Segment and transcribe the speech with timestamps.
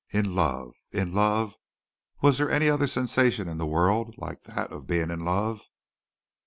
[0.09, 0.73] In love!
[0.91, 1.53] In love!
[2.23, 5.61] Was there any other sensation in the world like that of being in love?